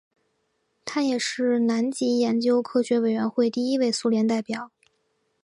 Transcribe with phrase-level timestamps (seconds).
[0.83, 4.71] 他也是南极研究科学委员会第一位苏联代表。